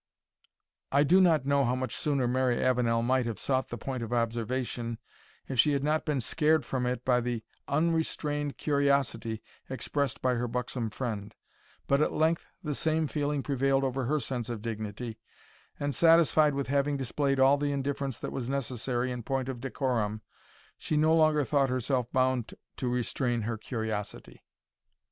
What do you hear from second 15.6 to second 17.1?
and satisfied with having